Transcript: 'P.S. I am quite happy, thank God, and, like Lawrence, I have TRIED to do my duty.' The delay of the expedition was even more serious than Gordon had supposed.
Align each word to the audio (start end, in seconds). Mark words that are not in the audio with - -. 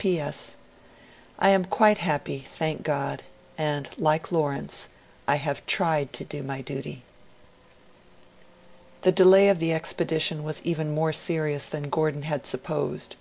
'P.S. 0.00 0.54
I 1.40 1.48
am 1.48 1.64
quite 1.64 1.98
happy, 1.98 2.38
thank 2.38 2.84
God, 2.84 3.24
and, 3.58 3.90
like 3.98 4.30
Lawrence, 4.30 4.90
I 5.26 5.34
have 5.34 5.66
TRIED 5.66 6.12
to 6.12 6.24
do 6.24 6.44
my 6.44 6.60
duty.' 6.60 7.02
The 9.02 9.10
delay 9.10 9.48
of 9.48 9.58
the 9.58 9.72
expedition 9.72 10.44
was 10.44 10.62
even 10.62 10.94
more 10.94 11.12
serious 11.12 11.66
than 11.66 11.90
Gordon 11.90 12.22
had 12.22 12.46
supposed. 12.46 13.16